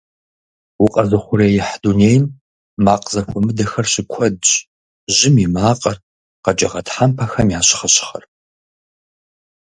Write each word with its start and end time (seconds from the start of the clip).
Укъэзыухъуреихь 0.83 1.73
дунейм 1.81 2.23
макъ 2.85 3.07
зэхуэмыдэхэр 3.13 3.87
щыкуэдщ: 3.91 4.47
жьым 5.15 5.35
и 5.45 5.47
макъыр, 5.55 5.97
къэкӀыгъэ 6.43 6.81
тхьэмпэхэм 6.85 7.47
я 7.59 7.61
щхъыщхъыр. 7.67 8.23